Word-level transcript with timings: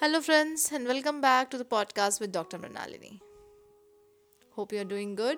Hello, 0.00 0.18
friends, 0.22 0.72
and 0.72 0.86
welcome 0.88 1.20
back 1.20 1.50
to 1.50 1.58
the 1.58 1.64
podcast 1.72 2.20
with 2.20 2.32
Dr. 2.32 2.56
Mrinalini. 2.58 3.20
Hope 4.52 4.72
you're 4.72 4.82
doing 4.92 5.14
good, 5.14 5.36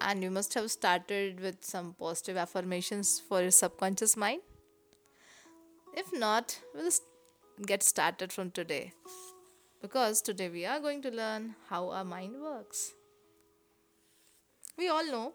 and 0.00 0.20
you 0.20 0.32
must 0.32 0.54
have 0.54 0.68
started 0.72 1.38
with 1.38 1.64
some 1.64 1.94
positive 1.96 2.36
affirmations 2.36 3.22
for 3.28 3.40
your 3.40 3.52
subconscious 3.52 4.16
mind. 4.16 4.40
If 5.96 6.12
not, 6.12 6.58
we'll 6.74 6.90
get 7.66 7.84
started 7.84 8.32
from 8.32 8.50
today 8.50 8.94
because 9.80 10.22
today 10.22 10.48
we 10.48 10.66
are 10.66 10.80
going 10.80 11.00
to 11.02 11.12
learn 11.12 11.54
how 11.68 11.90
our 11.90 12.04
mind 12.04 12.34
works. 12.42 12.94
We 14.76 14.88
all 14.88 15.06
know, 15.06 15.34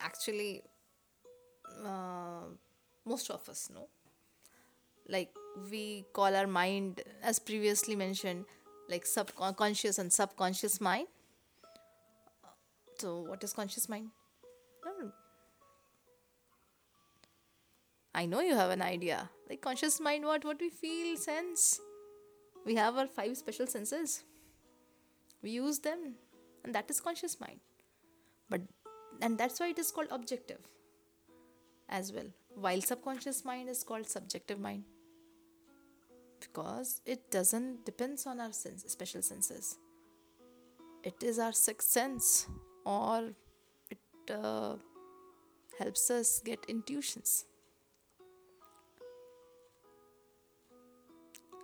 actually, 0.00 0.62
uh, 1.84 2.44
most 3.04 3.30
of 3.30 3.46
us 3.50 3.68
know 3.68 3.88
like 5.08 5.30
we 5.70 6.04
call 6.12 6.34
our 6.34 6.46
mind 6.46 7.02
as 7.22 7.38
previously 7.38 7.96
mentioned 7.96 8.44
like 8.88 9.06
subconscious 9.06 9.98
and 9.98 10.12
subconscious 10.12 10.80
mind. 10.80 11.08
So 12.98 13.20
what 13.20 13.42
is 13.44 13.52
conscious 13.52 13.88
mind? 13.88 14.10
I 18.14 18.26
know 18.26 18.40
you 18.40 18.54
have 18.56 18.70
an 18.70 18.82
idea. 18.82 19.30
Like 19.48 19.60
conscious 19.60 20.00
mind 20.00 20.24
what 20.24 20.44
what 20.44 20.60
we 20.60 20.70
feel 20.70 21.16
sense? 21.16 21.80
We 22.66 22.74
have 22.74 22.96
our 22.96 23.06
five 23.06 23.36
special 23.36 23.66
senses. 23.66 24.24
We 25.42 25.50
use 25.50 25.78
them 25.78 26.14
and 26.64 26.74
that 26.74 26.90
is 26.90 27.00
conscious 27.00 27.40
mind. 27.40 27.60
But 28.50 28.62
and 29.22 29.38
that's 29.38 29.60
why 29.60 29.68
it 29.68 29.78
is 29.78 29.90
called 29.90 30.08
objective 30.10 30.58
as 31.88 32.12
well. 32.12 32.26
While 32.54 32.80
subconscious 32.80 33.44
mind 33.44 33.68
is 33.68 33.84
called 33.84 34.08
subjective 34.08 34.58
mind 34.58 34.84
because 36.40 37.00
it 37.06 37.30
doesn't 37.30 37.84
depends 37.84 38.26
on 38.26 38.40
our 38.40 38.52
sense, 38.52 38.84
special 38.88 39.22
senses. 39.22 39.78
It 41.04 41.22
is 41.22 41.38
our 41.38 41.52
sixth 41.52 41.90
sense 41.90 42.46
or 42.84 43.30
it 43.90 43.98
uh, 44.30 44.76
helps 45.78 46.10
us 46.10 46.40
get 46.44 46.64
intuitions. 46.68 47.44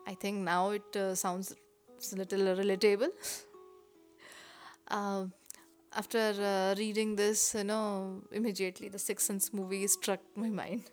I 0.06 0.14
think 0.14 0.38
now 0.38 0.70
it 0.70 0.96
uh, 0.96 1.14
sounds 1.14 1.54
a 2.12 2.16
little 2.16 2.40
relatable. 2.40 3.10
Uh, 4.88 5.24
after 5.96 6.18
uh, 6.18 6.74
reading 6.76 7.16
this 7.16 7.54
you 7.54 7.64
know 7.64 8.20
immediately 8.32 8.90
the 8.90 8.98
sixth 8.98 9.26
sense 9.26 9.50
movie 9.52 9.86
struck 9.86 10.20
my 10.36 10.50
mind 10.50 10.90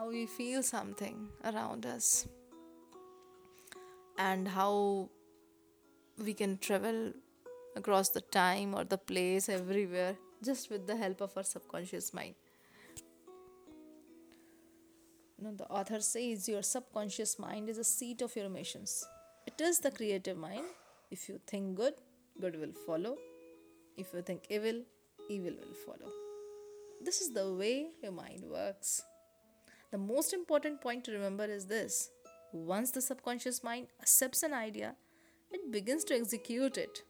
how 0.00 0.08
we 0.08 0.24
feel 0.24 0.62
something 0.62 1.16
around 1.44 1.84
us 1.84 2.26
and 4.18 4.48
how 4.48 5.10
we 6.24 6.32
can 6.32 6.56
travel 6.56 7.12
across 7.76 8.08
the 8.08 8.22
time 8.36 8.74
or 8.74 8.82
the 8.84 8.96
place 8.96 9.50
everywhere 9.50 10.16
just 10.42 10.70
with 10.70 10.86
the 10.86 10.96
help 10.96 11.20
of 11.20 11.36
our 11.36 11.42
subconscious 11.42 12.14
mind. 12.14 12.34
Know, 15.38 15.52
the 15.52 15.68
author 15.68 16.00
says 16.00 16.48
your 16.48 16.62
subconscious 16.62 17.38
mind 17.38 17.68
is 17.68 17.76
a 17.76 17.84
seat 17.84 18.22
of 18.22 18.34
your 18.34 18.46
emotions. 18.46 19.04
It 19.46 19.60
is 19.60 19.80
the 19.80 19.90
creative 19.90 20.38
mind. 20.38 20.64
If 21.10 21.28
you 21.28 21.40
think 21.46 21.76
good, 21.76 21.94
good 22.40 22.58
will 22.58 22.72
follow. 22.86 23.16
If 23.98 24.14
you 24.14 24.22
think 24.22 24.44
evil, 24.48 24.82
evil 25.28 25.52
will 25.60 25.76
follow. 25.84 26.10
This 27.04 27.20
is 27.20 27.32
the 27.34 27.52
way 27.52 27.88
your 28.02 28.12
mind 28.12 28.44
works. 28.50 29.02
The 29.90 29.98
most 29.98 30.32
important 30.32 30.80
point 30.80 31.04
to 31.04 31.12
remember 31.12 31.44
is 31.44 31.66
this 31.66 32.10
once 32.52 32.90
the 32.90 33.00
subconscious 33.00 33.62
mind 33.62 33.88
accepts 34.00 34.42
an 34.42 34.52
idea, 34.52 34.94
it 35.50 35.70
begins 35.70 36.04
to 36.04 36.14
execute 36.14 36.78
it. 36.78 37.02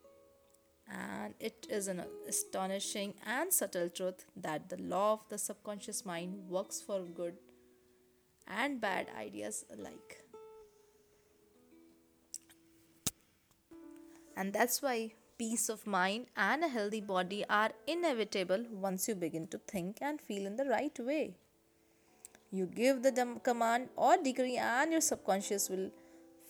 And 0.88 1.34
it 1.38 1.66
is 1.70 1.86
an 1.86 2.02
astonishing 2.26 3.14
and 3.24 3.52
subtle 3.52 3.88
truth 3.88 4.24
that 4.36 4.69
the 4.69 4.76
law 4.78 5.12
of 5.12 5.28
the 5.28 5.38
subconscious 5.38 6.04
mind 6.04 6.48
works 6.48 6.80
for 6.80 7.02
good 7.02 7.34
and 8.48 8.80
bad 8.80 9.06
ideas 9.16 9.64
alike. 9.72 10.24
And 14.36 14.52
that's 14.52 14.82
why 14.82 15.12
peace 15.38 15.69
of 15.69 15.86
mind 15.86 16.26
and 16.36 16.64
a 16.64 16.69
healthy 16.69 17.00
body 17.00 17.44
are 17.48 17.70
inevitable 17.86 18.64
once 18.70 19.06
you 19.06 19.14
begin 19.14 19.46
to 19.48 19.58
think 19.58 19.98
and 20.00 20.20
feel 20.20 20.46
in 20.46 20.56
the 20.56 20.64
right 20.64 20.98
way. 20.98 21.36
You 22.53 22.66
give 22.66 23.03
the 23.03 23.12
command 23.44 23.91
or 23.97 24.16
decree, 24.16 24.56
and 24.56 24.91
your 24.91 25.00
subconscious 25.00 25.69
will 25.71 25.91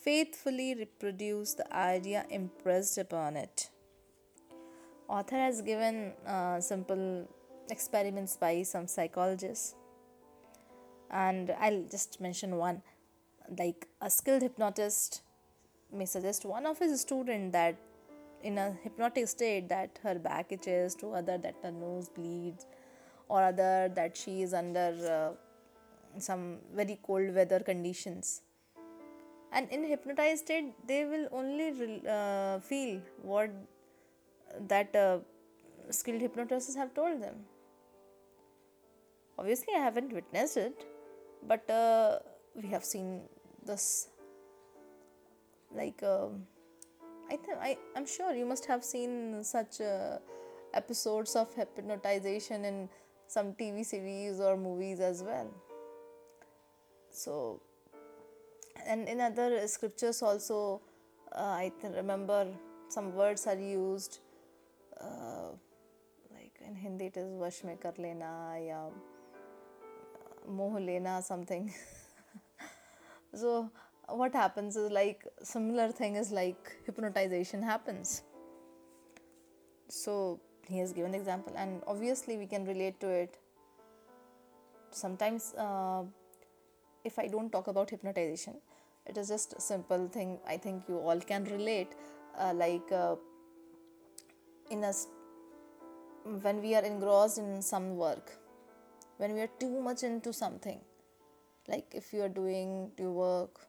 faithfully 0.02 0.74
reproduce 0.74 1.52
the 1.54 1.70
idea 1.74 2.24
impressed 2.30 2.96
upon 2.96 3.36
it. 3.36 3.68
Author 5.08 5.36
has 5.36 5.60
given 5.60 6.12
uh, 6.26 6.58
simple 6.60 7.28
experiments 7.70 8.36
by 8.36 8.62
some 8.62 8.86
psychologists, 8.86 9.74
and 11.10 11.54
I'll 11.60 11.84
just 11.90 12.18
mention 12.18 12.56
one. 12.56 12.80
Like 13.58 13.86
a 14.00 14.08
skilled 14.08 14.40
hypnotist 14.40 15.20
may 15.92 16.06
suggest 16.06 16.46
one 16.46 16.64
of 16.64 16.78
his 16.78 16.98
student 17.00 17.52
that 17.52 17.76
in 18.42 18.56
a 18.56 18.72
hypnotic 18.82 19.28
state 19.28 19.68
that 19.68 19.98
her 20.02 20.14
back 20.18 20.50
itches, 20.50 20.94
to 20.94 21.12
other 21.12 21.36
that 21.36 21.56
her 21.62 21.72
nose 21.72 22.08
bleeds, 22.08 22.64
or 23.28 23.42
other 23.42 23.90
that 23.94 24.16
she 24.16 24.40
is 24.40 24.54
under. 24.54 25.34
Uh, 25.34 25.49
some 26.18 26.58
very 26.74 26.98
cold 27.02 27.34
weather 27.34 27.60
conditions. 27.60 28.42
And 29.52 29.68
in 29.70 29.84
hypnotized 29.84 30.44
state 30.44 30.74
they 30.86 31.04
will 31.04 31.28
only 31.32 32.02
uh, 32.08 32.60
feel 32.60 33.00
what 33.22 33.50
that 34.68 34.94
uh, 34.94 35.18
skilled 35.90 36.20
hypnotists 36.20 36.74
have 36.76 36.94
told 36.94 37.22
them. 37.22 37.36
Obviously 39.38 39.74
i 39.74 39.78
haven't 39.78 40.12
witnessed 40.12 40.56
it 40.56 40.86
but 41.46 41.68
uh, 41.70 42.18
we 42.54 42.68
have 42.68 42.84
seen 42.84 43.22
this. 43.64 44.08
Like 45.72 46.02
uh, 46.02 46.28
i 47.30 47.38
i 47.68 47.76
i'm 47.96 48.06
sure 48.06 48.34
you 48.34 48.46
must 48.52 48.66
have 48.66 48.84
seen 48.84 49.42
such 49.44 49.80
uh, 49.80 50.18
episodes 50.74 51.34
of 51.36 51.52
hypnotization 51.54 52.64
in 52.64 52.88
some 53.26 53.52
tv 53.60 53.84
series 53.84 54.40
or 54.40 54.56
movies 54.56 55.00
as 55.00 55.22
well 55.22 55.50
so 57.10 57.60
and 58.86 59.08
in 59.08 59.20
other 59.20 59.66
scriptures 59.66 60.22
also 60.22 60.80
uh, 61.32 61.54
i 61.64 61.72
th- 61.80 61.94
remember 61.94 62.46
some 62.88 63.14
words 63.14 63.46
are 63.46 63.58
used 63.58 64.18
uh, 65.00 65.50
like 66.34 66.54
in 66.66 66.74
hindi 66.74 67.06
it 67.06 67.16
is 67.16 67.30
vash 67.44 67.62
mein 67.64 67.78
kar 67.78 67.94
lena 67.98 68.32
ya 68.70 68.82
moh 70.46 70.78
lena 70.78 71.22
something. 71.22 71.72
So 73.32 73.70
what 74.08 74.34
happens 74.34 74.76
is 74.76 74.90
like 74.90 75.24
similar 75.42 75.92
thing 75.92 76.16
is 76.16 76.32
like 76.32 76.76
hypnotization 76.84 77.62
happens. 77.62 78.22
So 79.88 80.40
he 80.66 80.78
has 80.78 80.92
given 80.92 81.14
example 81.14 81.52
and 81.56 81.80
obviously 81.86 82.36
we 82.36 82.46
can 82.46 82.64
relate 82.64 82.98
to 83.00 83.08
it. 83.08 83.38
Sometimes 84.90 85.54
uh, 85.54 86.02
if 87.04 87.18
I 87.18 87.26
don't 87.26 87.50
talk 87.50 87.68
about 87.68 87.90
hypnotization, 87.90 88.56
it 89.06 89.16
is 89.16 89.28
just 89.28 89.54
a 89.54 89.60
simple 89.60 90.08
thing 90.08 90.38
I 90.46 90.56
think 90.56 90.84
you 90.88 90.98
all 90.98 91.20
can 91.20 91.44
relate. 91.44 91.94
Uh, 92.38 92.52
like 92.54 92.92
uh, 92.92 93.16
in 94.70 94.84
a 94.84 94.92
when 96.42 96.60
we 96.60 96.74
are 96.74 96.84
engrossed 96.84 97.38
in 97.38 97.62
some 97.62 97.96
work, 97.96 98.32
when 99.16 99.34
we 99.34 99.40
are 99.40 99.50
too 99.58 99.80
much 99.80 100.02
into 100.02 100.32
something, 100.32 100.80
like 101.66 101.86
if 101.94 102.12
you 102.12 102.22
are 102.22 102.28
doing 102.28 102.90
your 102.98 103.10
work 103.10 103.60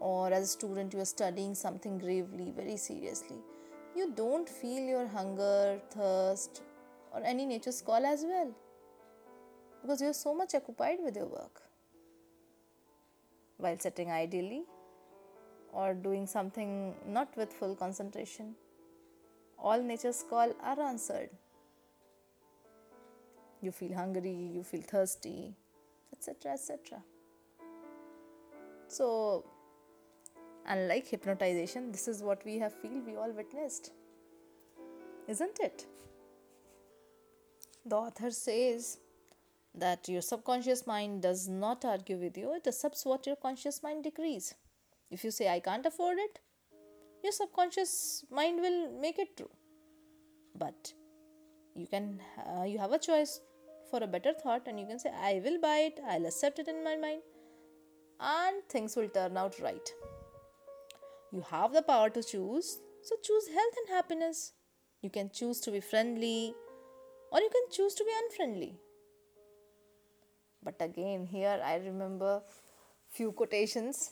or 0.00 0.32
as 0.32 0.44
a 0.44 0.46
student 0.46 0.92
you 0.92 1.00
are 1.00 1.06
studying 1.06 1.54
something 1.54 1.98
gravely, 1.98 2.52
very 2.54 2.76
seriously, 2.76 3.38
you 3.96 4.12
don't 4.14 4.48
feel 4.48 4.82
your 4.82 5.06
hunger, 5.06 5.80
thirst, 5.90 6.62
or 7.12 7.22
any 7.24 7.46
nature's 7.46 7.80
call 7.80 8.04
as 8.04 8.24
well 8.24 8.52
because 9.80 10.00
you 10.00 10.08
are 10.08 10.14
so 10.14 10.34
much 10.34 10.54
occupied 10.54 10.98
with 11.02 11.16
your 11.16 11.26
work 11.26 11.62
while 13.64 13.78
sitting 13.78 14.10
ideally 14.10 14.62
or 15.72 15.94
doing 15.94 16.26
something 16.26 16.94
not 17.06 17.36
with 17.36 17.52
full 17.52 17.74
concentration. 17.74 18.54
All 19.58 19.82
nature's 19.82 20.24
call 20.28 20.52
are 20.62 20.80
answered. 20.80 21.30
You 23.60 23.72
feel 23.72 23.94
hungry, 23.94 24.36
you 24.56 24.62
feel 24.62 24.82
thirsty, 24.82 25.54
etc. 26.12 26.52
etc. 26.52 27.02
So, 28.88 29.44
unlike 30.66 31.06
hypnotization, 31.08 31.90
this 31.90 32.06
is 32.06 32.22
what 32.22 32.44
we 32.44 32.58
have 32.58 32.74
feel 32.74 33.00
we 33.06 33.16
all 33.16 33.32
witnessed. 33.32 33.90
Isn't 35.26 35.58
it? 35.60 35.86
The 37.86 37.96
author 37.96 38.30
says 38.30 38.98
that 39.74 40.08
your 40.08 40.22
subconscious 40.22 40.86
mind 40.86 41.22
does 41.22 41.48
not 41.48 41.84
argue 41.84 42.16
with 42.16 42.36
you, 42.36 42.54
it 42.54 42.66
accepts 42.66 43.04
what 43.04 43.26
your 43.26 43.36
conscious 43.36 43.82
mind 43.82 44.04
decrees. 44.04 44.54
If 45.10 45.24
you 45.24 45.30
say, 45.30 45.48
I 45.48 45.60
can't 45.60 45.86
afford 45.86 46.18
it, 46.18 46.38
your 47.22 47.32
subconscious 47.32 48.24
mind 48.30 48.60
will 48.60 49.00
make 49.00 49.18
it 49.18 49.36
true. 49.36 49.50
But 50.56 50.92
you 51.74 51.86
can 51.86 52.20
uh, 52.38 52.64
you 52.64 52.78
have 52.78 52.92
a 52.92 52.98
choice 52.98 53.40
for 53.90 54.02
a 54.02 54.06
better 54.06 54.32
thought 54.32 54.66
and 54.66 54.78
you 54.78 54.86
can 54.86 54.98
say 54.98 55.10
i 55.20 55.40
will 55.44 55.60
buy 55.60 55.76
it 55.88 56.00
i'll 56.08 56.26
accept 56.26 56.58
it 56.58 56.68
in 56.68 56.82
my 56.84 56.96
mind 56.96 57.20
and 58.20 58.62
things 58.68 58.96
will 58.96 59.08
turn 59.08 59.36
out 59.36 59.58
right 59.60 59.90
you 61.32 61.44
have 61.50 61.72
the 61.72 61.82
power 61.82 62.08
to 62.10 62.22
choose 62.22 62.78
so 63.02 63.16
choose 63.22 63.48
health 63.48 63.80
and 63.82 63.94
happiness 63.96 64.52
you 65.02 65.10
can 65.10 65.30
choose 65.30 65.60
to 65.60 65.70
be 65.70 65.80
friendly 65.80 66.54
or 67.32 67.40
you 67.40 67.50
can 67.56 67.66
choose 67.70 67.94
to 67.94 68.04
be 68.04 68.10
unfriendly 68.22 68.72
but 70.63 70.81
again 70.81 71.25
here 71.25 71.59
i 71.63 71.75
remember 71.77 72.41
few 73.09 73.31
quotations 73.31 74.11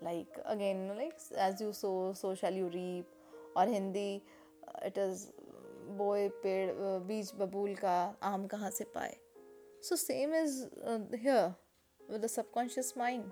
like 0.00 0.38
again 0.46 0.88
like 0.96 1.14
as 1.36 1.60
you 1.60 1.72
sow 1.72 2.12
so 2.14 2.34
shall 2.34 2.52
you 2.52 2.68
reap 2.74 3.06
or 3.56 3.66
hindi 3.66 4.22
uh, 4.68 4.86
it 4.90 4.98
is 4.98 5.28
बोए 5.98 6.28
पेड़ 6.42 6.70
बीज 7.08 7.30
बबूल 7.34 7.74
का 7.74 7.92
आम 8.30 8.46
कहाँ 8.46 8.70
से 8.70 8.84
पाए 8.94 9.16
so 9.88 9.96
same 9.96 10.34
is 10.34 10.58
here 11.22 11.54
with 12.10 12.22
the 12.22 12.28
subconscious 12.28 12.94
mind 12.96 13.24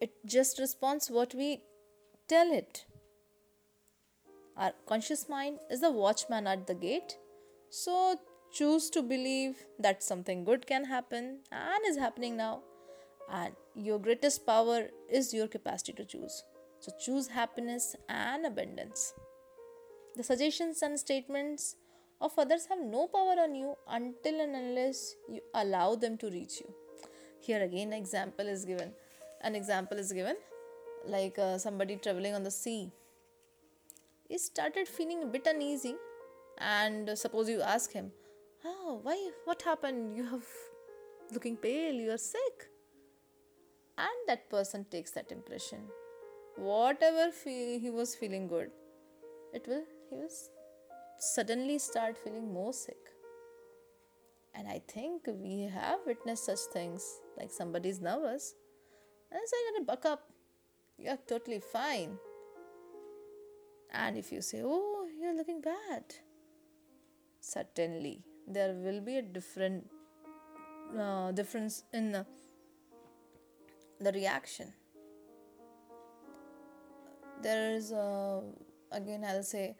it 0.00 0.14
just 0.34 0.58
responds 0.58 1.10
what 1.16 1.34
we 1.40 1.48
tell 2.32 2.52
it 2.52 2.80
our 4.56 4.72
conscious 4.86 5.28
mind 5.28 5.58
is 5.70 5.80
the 5.80 5.90
watchman 5.90 6.46
at 6.46 6.66
the 6.66 6.74
gate 6.74 7.16
so 7.70 8.18
choose 8.51 8.89
to 8.89 9.01
believe 9.01 9.65
that 9.79 10.03
something 10.03 10.43
good 10.43 10.65
can 10.65 10.85
happen 10.85 11.39
and 11.51 11.85
is 11.87 11.97
happening 11.97 12.35
now 12.37 12.61
and 13.31 13.53
your 13.75 13.99
greatest 13.99 14.45
power 14.45 14.87
is 15.09 15.33
your 15.33 15.47
capacity 15.47 15.93
to 15.93 16.05
choose 16.05 16.43
so 16.79 16.91
choose 16.99 17.27
happiness 17.27 17.95
and 18.07 18.45
abundance 18.45 19.13
the 20.15 20.23
suggestions 20.23 20.81
and 20.81 20.99
statements 20.99 21.75
of 22.21 22.37
others 22.37 22.65
have 22.65 22.79
no 22.79 23.07
power 23.07 23.35
on 23.43 23.55
you 23.55 23.75
until 23.87 24.41
and 24.41 24.55
unless 24.55 25.15
you 25.29 25.41
allow 25.53 25.95
them 25.95 26.17
to 26.17 26.29
reach 26.29 26.59
you. 26.59 26.73
Here 27.39 27.63
again, 27.63 27.87
an 27.87 27.93
example 27.93 28.47
is 28.47 28.65
given. 28.65 28.91
An 29.41 29.55
example 29.55 29.97
is 29.97 30.11
given, 30.11 30.35
like 31.05 31.39
uh, 31.39 31.57
somebody 31.57 31.95
traveling 31.95 32.35
on 32.35 32.43
the 32.43 32.51
sea. 32.51 32.91
He 34.27 34.37
started 34.37 34.87
feeling 34.87 35.23
a 35.23 35.25
bit 35.25 35.47
uneasy, 35.47 35.95
and 36.57 37.09
uh, 37.09 37.15
suppose 37.15 37.47
you 37.49 37.61
ask 37.61 37.93
him, 37.93 38.11
"Oh, 38.65 38.99
why? 39.03 39.17
What 39.45 39.61
happened? 39.61 40.15
You 40.15 40.25
have 40.25 40.47
looking 41.31 41.57
pale. 41.57 41.93
You 41.93 42.11
are 42.11 42.17
sick." 42.17 42.69
And 43.97 44.27
that 44.27 44.49
person 44.49 44.85
takes 44.85 45.11
that 45.11 45.31
impression. 45.31 45.89
Whatever 46.55 47.31
he 47.43 47.89
was 47.89 48.15
feeling 48.15 48.47
good, 48.47 48.71
it 49.53 49.67
will 49.67 49.85
he 50.09 50.15
was 50.15 50.49
suddenly 51.17 51.77
start 51.77 52.17
feeling 52.17 52.51
more 52.53 52.73
sick. 52.73 53.13
And 54.55 54.67
I 54.67 54.81
think 54.87 55.27
we 55.27 55.69
have 55.73 55.99
witnessed 56.05 56.45
such 56.45 56.59
things 56.73 57.05
like 57.37 57.51
somebody's 57.51 58.01
nervous 58.01 58.55
and 59.31 59.41
so 59.45 59.83
buck 59.83 60.05
up, 60.05 60.29
you're 60.97 61.17
totally 61.27 61.59
fine. 61.59 62.17
And 63.91 64.17
if 64.17 64.31
you 64.31 64.41
say, 64.41 64.61
oh, 64.63 65.07
you're 65.19 65.35
looking 65.35 65.61
bad, 65.61 66.03
certainly 67.39 68.23
there 68.49 68.73
will 68.73 68.99
be 68.99 69.17
a 69.17 69.21
different 69.21 69.85
uh, 70.99 71.31
difference 71.31 71.83
in 71.93 72.11
the, 72.11 72.25
the 74.01 74.11
reaction. 74.11 74.73
There 77.41 77.71
is, 77.71 77.91
a, 77.91 78.41
again, 78.91 79.23
I'll 79.23 79.43
say, 79.43 79.75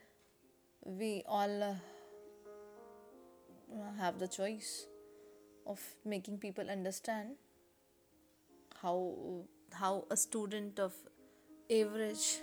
we 0.86 1.24
all 1.28 1.64
uh, 1.64 1.76
have 3.98 4.20
the 4.20 4.28
choice 4.28 4.88
of 5.66 5.82
making 6.06 6.38
people 6.38 6.70
understand 6.70 7.36
how 8.82 9.16
how 9.74 10.06
a 10.10 10.18
student 10.18 10.80
of 10.80 10.94
average 11.70 12.40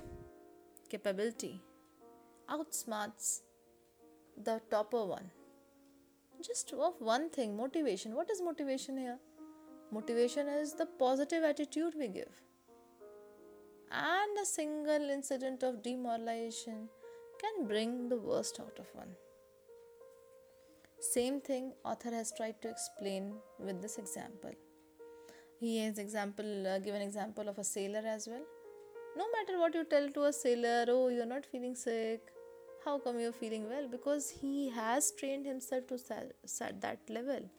capability 0.88 1.60
outsmarts 2.48 3.40
the 4.36 4.60
topper 4.70 5.04
one 5.04 5.30
just 6.42 6.72
of 6.72 6.94
one 6.98 7.28
thing 7.30 7.56
motivation 7.56 8.14
what 8.14 8.30
is 8.30 8.42
motivation 8.42 8.96
here 8.96 9.18
motivation 9.92 10.48
is 10.48 10.74
the 10.74 10.86
positive 10.98 11.42
attitude 11.42 11.94
we 11.98 12.08
give 12.08 12.42
and 13.90 14.38
a 14.40 14.44
single 14.44 15.10
incident 15.10 15.62
of 15.62 15.82
demoralization 15.82 16.88
can 17.40 17.66
bring 17.66 18.08
the 18.08 18.16
worst 18.16 18.58
out 18.60 18.78
of 18.78 18.86
one. 18.94 19.14
Same 20.98 21.40
thing 21.40 21.72
author 21.84 22.10
has 22.10 22.32
tried 22.36 22.60
to 22.62 22.68
explain 22.68 23.34
with 23.58 23.80
this 23.82 23.98
example. 23.98 24.52
He 25.60 25.78
has 25.84 25.98
example 25.98 26.66
uh, 26.66 26.78
given 26.78 27.02
example 27.02 27.48
of 27.48 27.58
a 27.58 27.64
sailor 27.64 28.02
as 28.04 28.26
well. 28.26 28.42
No 29.16 29.24
matter 29.32 29.58
what 29.58 29.74
you 29.74 29.84
tell 29.84 30.10
to 30.10 30.24
a 30.24 30.32
sailor, 30.32 30.84
oh 30.88 31.08
you're 31.08 31.26
not 31.26 31.46
feeling 31.46 31.74
sick, 31.74 32.20
how 32.86 32.98
come 32.98 33.18
you're 33.18 33.32
feeling 33.32 33.68
well? 33.68 33.88
Because 33.90 34.30
he 34.30 34.70
has 34.70 35.10
trained 35.10 35.44
himself 35.44 35.86
to 35.88 35.98
set 35.98 36.80
that 36.80 37.00
level. 37.10 37.50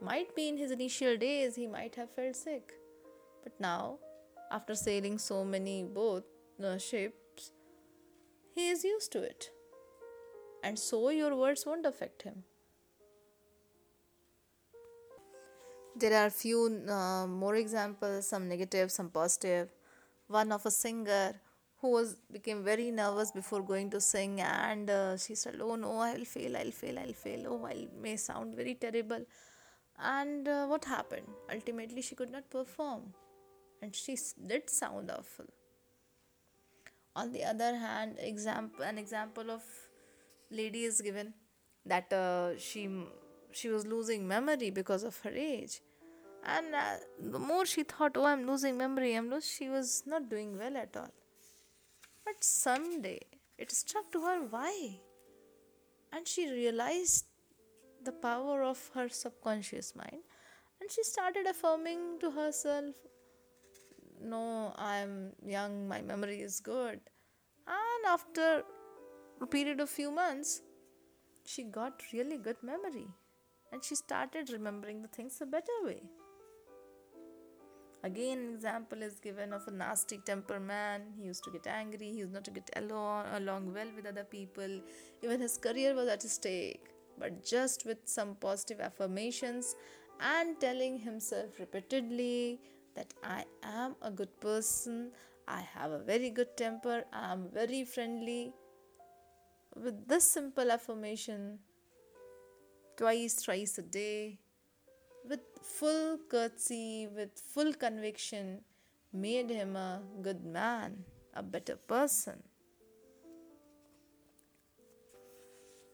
Might 0.00 0.36
be 0.36 0.48
in 0.48 0.58
his 0.58 0.70
initial 0.70 1.16
days 1.16 1.56
he 1.56 1.66
might 1.66 1.94
have 1.94 2.10
felt 2.10 2.36
sick, 2.36 2.74
but 3.42 3.58
now 3.58 3.98
after 4.50 4.74
sailing 4.74 5.18
so 5.18 5.44
many 5.44 5.82
boat 5.82 6.24
uh, 6.62 6.76
ship 6.76 7.14
he 8.54 8.68
is 8.68 8.84
used 8.84 9.10
to 9.12 9.22
it. 9.22 9.50
And 10.62 10.78
so 10.78 11.08
your 11.08 11.34
words 11.34 11.64
won't 11.66 11.86
affect 11.86 12.22
him. 12.22 12.44
There 15.96 16.14
are 16.14 16.30
few 16.30 16.82
uh, 16.88 17.26
more 17.26 17.56
examples, 17.56 18.28
some 18.28 18.48
negative, 18.48 18.90
some 18.90 19.10
positive. 19.10 19.68
One 20.28 20.52
of 20.52 20.64
a 20.66 20.70
singer 20.70 21.34
who 21.84 21.90
was 21.90 22.12
became 22.34 22.60
very 22.66 22.90
nervous 22.98 23.30
before 23.38 23.62
going 23.70 23.88
to 23.94 24.00
sing 24.00 24.40
and 24.40 24.88
uh, 24.88 25.18
she 25.22 25.34
said 25.40 25.56
oh 25.64 25.74
no 25.80 25.90
i'll 26.04 26.28
fail 26.34 26.56
i'll 26.60 26.76
fail 26.82 26.98
i'll 26.98 27.16
fail. 27.24 27.42
Oh 27.54 27.66
i 27.66 27.86
may 28.04 28.16
sound 28.16 28.54
very 28.60 28.74
terrible. 28.74 29.24
And 29.98 30.48
uh, 30.48 30.66
what 30.66 30.86
happened? 30.86 31.28
Ultimately 31.54 32.00
she 32.00 32.14
could 32.14 32.30
not 32.36 32.48
perform 32.48 33.02
and 33.82 33.94
she 33.94 34.16
did 34.52 34.70
sound 34.70 35.10
awful. 35.10 35.44
On 37.14 37.32
the 37.32 37.44
other 37.44 37.76
hand 37.82 38.16
example 38.18 38.82
an 38.92 38.96
example 38.96 39.50
of 39.50 39.66
lady 40.50 40.84
is 40.84 41.02
given 41.02 41.34
that 41.84 42.10
uh, 42.20 42.56
she 42.68 42.84
she 43.52 43.68
was 43.74 43.86
losing 43.86 44.26
memory 44.26 44.70
because 44.70 45.04
of 45.10 45.18
her 45.26 45.34
age. 45.48 45.82
And 46.46 46.74
uh, 46.74 46.96
the 47.34 47.38
more 47.50 47.66
she 47.74 47.84
thought 47.92 48.16
oh 48.22 48.24
i'm 48.32 48.46
losing 48.46 48.78
memory 48.78 49.12
i'm 49.18 49.30
losing 49.34 49.52
she 49.58 49.68
was 49.76 49.92
not 50.14 50.26
doing 50.32 50.58
well 50.62 50.76
at 50.86 50.98
all 51.02 51.12
but 52.24 52.42
someday 52.42 53.20
it 53.58 53.70
struck 53.70 54.10
to 54.12 54.20
her 54.22 54.38
why 54.50 54.98
and 56.12 56.26
she 56.26 56.50
realized 56.50 57.26
the 58.04 58.12
power 58.12 58.62
of 58.62 58.90
her 58.94 59.08
subconscious 59.08 59.94
mind 59.96 60.22
and 60.80 60.90
she 60.90 61.02
started 61.02 61.46
affirming 61.46 62.18
to 62.20 62.30
herself 62.30 62.94
no, 64.24 64.74
I'm 64.76 65.32
young, 65.44 65.86
my 65.86 66.00
memory 66.00 66.40
is 66.40 66.60
good. 66.60 67.00
And 67.66 68.06
after 68.06 68.62
a 69.40 69.46
period 69.46 69.80
of 69.80 69.90
few 69.90 70.10
months, 70.10 70.62
she 71.44 71.64
got 71.64 72.02
really 72.12 72.38
good 72.38 72.56
memory 72.62 73.08
and 73.72 73.82
she 73.84 73.94
started 73.94 74.50
remembering 74.50 75.02
the 75.02 75.08
things 75.08 75.40
a 75.40 75.46
better 75.46 75.78
way. 75.82 76.02
Again, 78.04 78.38
an 78.38 78.54
example 78.54 79.02
is 79.02 79.18
given 79.18 79.54
of 79.54 79.66
a 79.66 79.70
nasty 79.70 80.18
temper 80.18 80.60
man. 80.60 81.04
He 81.16 81.24
used 81.24 81.42
to 81.44 81.50
get 81.50 81.66
angry, 81.66 82.10
he 82.10 82.18
used 82.18 82.34
not 82.34 82.44
to 82.44 82.50
get 82.50 82.68
along, 82.76 83.24
along 83.32 83.72
well 83.72 83.88
with 83.96 84.04
other 84.04 84.24
people. 84.24 84.80
Even 85.22 85.40
his 85.40 85.56
career 85.56 85.94
was 85.94 86.08
at 86.08 86.22
stake. 86.22 86.90
But 87.18 87.42
just 87.42 87.86
with 87.86 87.96
some 88.04 88.34
positive 88.34 88.80
affirmations 88.80 89.74
and 90.20 90.60
telling 90.60 90.98
himself 90.98 91.58
repeatedly 91.58 92.60
that 92.94 93.14
I 93.22 93.44
am 93.62 93.96
a 94.02 94.10
good 94.10 94.38
person, 94.38 95.12
I 95.48 95.62
have 95.62 95.90
a 95.90 95.98
very 95.98 96.28
good 96.28 96.58
temper, 96.58 97.04
I 97.10 97.32
am 97.32 97.48
very 97.54 97.84
friendly. 97.86 98.52
With 99.74 100.06
this 100.06 100.30
simple 100.30 100.70
affirmation, 100.70 101.58
twice, 102.98 103.34
thrice 103.34 103.78
a 103.78 103.82
day, 103.82 104.40
full 105.64 106.18
courtesy, 106.28 107.08
with 107.16 107.40
full 107.52 107.72
conviction, 107.72 108.60
made 109.12 109.50
him 109.50 109.76
a 109.76 110.02
good 110.22 110.44
man, 110.44 111.04
a 111.34 111.42
better 111.42 111.76
person. 111.76 112.42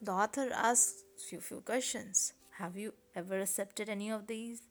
The 0.02 0.12
author 0.12 0.48
asks 0.52 1.04
few 1.28 1.40
few 1.40 1.60
questions. 1.60 2.32
Have 2.58 2.76
you 2.76 2.94
ever 3.14 3.40
accepted 3.40 3.88
any 3.88 4.10
of 4.10 4.26
these? 4.26 4.62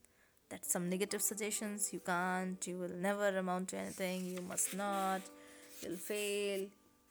That 0.50 0.66
some 0.66 0.90
negative 0.90 1.22
suggestions 1.22 1.94
you 1.94 2.00
can't, 2.00 2.66
you 2.66 2.78
will 2.80 2.96
never 3.08 3.28
amount 3.38 3.70
to 3.70 3.78
anything, 3.78 4.26
you 4.26 4.42
must 4.42 4.76
not, 4.76 5.22
you'll 5.82 5.98
fail, 5.98 6.62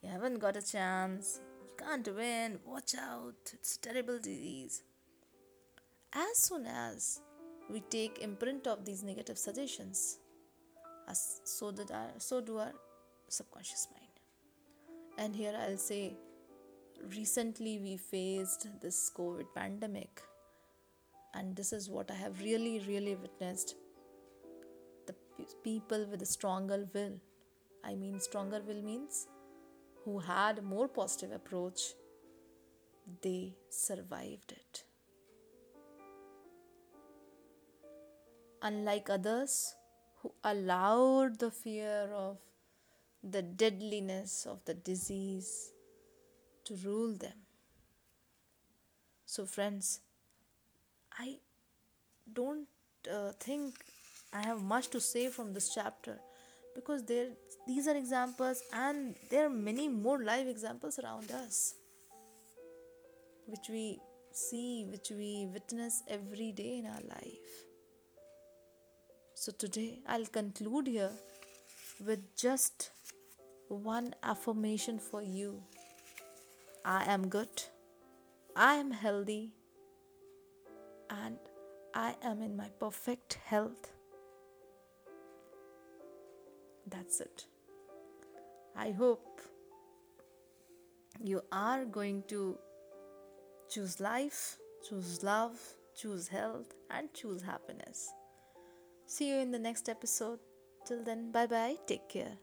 you 0.02 0.08
haven't 0.08 0.40
got 0.40 0.56
a 0.56 0.62
chance, 0.62 1.40
you 1.62 1.72
can't 1.78 2.12
win, 2.16 2.58
watch 2.66 2.96
out, 2.96 3.52
it's 3.52 3.76
a 3.76 3.80
terrible 3.80 4.18
disease. 4.18 4.82
As 6.12 6.36
soon 6.38 6.66
as 6.66 7.20
we 7.70 7.80
take 7.80 8.18
imprint 8.20 8.66
of 8.66 8.84
these 8.84 9.02
negative 9.02 9.38
suggestions, 9.38 10.18
as 11.08 11.40
so 11.44 11.70
that 11.70 11.90
our, 11.90 12.08
so 12.18 12.40
do 12.40 12.58
our 12.58 12.72
subconscious 13.28 13.88
mind. 13.92 14.04
And 15.18 15.34
here 15.34 15.54
I'll 15.58 15.76
say 15.76 16.16
recently 17.14 17.78
we 17.78 17.96
faced 17.96 18.68
this 18.80 19.10
COVID 19.16 19.46
pandemic, 19.54 20.22
and 21.34 21.54
this 21.54 21.72
is 21.72 21.90
what 21.90 22.10
I 22.10 22.14
have 22.14 22.40
really, 22.40 22.80
really 22.88 23.14
witnessed 23.14 23.74
the 25.06 25.14
people 25.62 26.06
with 26.10 26.22
a 26.22 26.26
stronger 26.26 26.88
will. 26.94 27.20
I 27.84 27.94
mean, 27.94 28.18
stronger 28.20 28.60
will 28.66 28.82
means 28.82 29.28
who 30.04 30.18
had 30.18 30.62
more 30.62 30.88
positive 30.88 31.32
approach, 31.32 31.94
they 33.22 33.54
survived 33.70 34.52
it. 34.52 34.84
Unlike 38.62 39.10
others 39.10 39.74
who 40.20 40.32
allowed 40.42 41.38
the 41.38 41.50
fear 41.50 42.10
of 42.12 42.38
the 43.22 43.42
deadliness 43.42 44.46
of 44.46 44.64
the 44.64 44.74
disease 44.74 45.72
to 46.64 46.74
rule 46.84 47.14
them. 47.14 47.46
So, 49.26 49.46
friends, 49.46 50.00
I 51.18 51.36
don't 52.32 52.66
uh, 53.10 53.32
think 53.38 53.74
I 54.32 54.42
have 54.42 54.62
much 54.62 54.88
to 54.88 55.00
say 55.00 55.28
from 55.28 55.52
this 55.52 55.74
chapter 55.74 56.18
because 56.74 57.04
there 57.04 57.28
these 57.66 57.88
are 57.88 57.96
examples 57.96 58.62
and 58.72 59.14
there 59.30 59.46
are 59.46 59.50
many 59.50 59.88
more 59.88 60.22
live 60.22 60.46
examples 60.46 60.98
around 60.98 61.30
us 61.30 61.74
which 63.46 63.68
we 63.68 63.98
see 64.32 64.86
which 64.90 65.10
we 65.10 65.48
witness 65.52 66.02
every 66.08 66.52
day 66.52 66.78
in 66.78 66.86
our 66.86 67.02
life 67.08 67.64
so 69.38 69.52
today 69.52 70.00
I'll 70.08 70.26
conclude 70.26 70.88
here 70.88 71.12
with 72.04 72.22
just 72.34 72.90
one 73.68 74.12
affirmation 74.24 74.98
for 74.98 75.22
you 75.22 75.62
I 76.84 77.04
am 77.12 77.28
good, 77.28 77.62
I 78.56 78.74
am 78.74 78.90
healthy, 78.90 79.52
and 81.08 81.36
I 81.94 82.16
am 82.22 82.42
in 82.42 82.56
my 82.56 82.68
perfect 82.80 83.38
health. 83.44 83.92
That's 86.88 87.20
it. 87.20 87.44
I 88.74 88.90
hope 88.90 89.40
you 91.22 91.42
are 91.52 91.84
going 91.84 92.24
to 92.28 92.58
choose 93.68 94.00
life, 94.00 94.56
choose 94.88 95.22
love, 95.22 95.60
choose 95.96 96.26
health, 96.26 96.74
and 96.90 97.12
choose 97.14 97.42
happiness. 97.42 98.10
See 99.08 99.30
you 99.30 99.36
in 99.38 99.50
the 99.50 99.58
next 99.58 99.88
episode. 99.88 100.38
Till 100.84 101.02
then, 101.02 101.32
bye 101.32 101.46
bye. 101.46 101.76
Take 101.86 102.10
care. 102.10 102.36